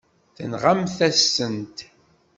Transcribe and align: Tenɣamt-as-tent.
Tenɣamt-as-tent. 0.35 1.77